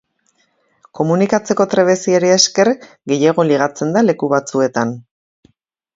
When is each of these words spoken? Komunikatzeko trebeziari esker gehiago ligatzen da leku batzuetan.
Komunikatzeko 0.99 1.67
trebeziari 1.75 2.33
esker 2.37 2.73
gehiago 3.15 3.45
ligatzen 3.51 3.95
da 3.99 4.07
leku 4.11 4.31
batzuetan. 4.37 4.99